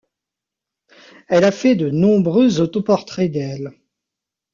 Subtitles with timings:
[1.27, 3.69] Elle a fait de nombreux auto-portraits d'elle.